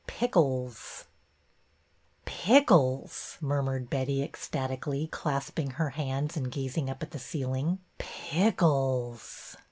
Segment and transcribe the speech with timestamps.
[0.07, 1.05] PICKLES"
[2.25, 3.37] TRICKLES!
[3.39, 7.77] murmured Betty, ecstatically, clasping her hands and gazing up at the ceiling.
[7.99, 9.57] ''Pickles!